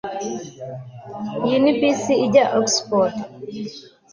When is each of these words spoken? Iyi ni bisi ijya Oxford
Iyi 1.45 1.57
ni 1.63 1.73
bisi 1.79 2.13
ijya 2.25 2.45
Oxford 2.59 3.15